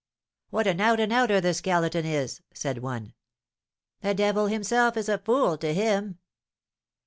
"What 0.49 0.65
an 0.65 0.81
out 0.81 0.99
and 0.99 1.13
outer 1.13 1.39
the 1.39 1.53
Skeleton 1.53 2.07
is!" 2.07 2.41
said 2.55 2.79
one. 2.79 3.13
"The 3.99 4.15
devil 4.15 4.47
himself 4.47 4.97
is 4.97 5.07
a 5.09 5.19
fool 5.19 5.59
to 5.59 5.75
him!" 5.75 6.17